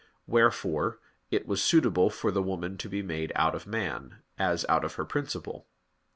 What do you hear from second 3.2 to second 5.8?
out of man, as out of her principle.